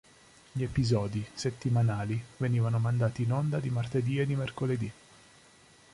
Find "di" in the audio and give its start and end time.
3.59-3.69, 4.25-4.35